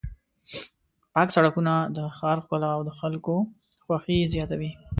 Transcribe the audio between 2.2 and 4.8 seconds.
ښکلا او د خلکو خوښي زیاتوي.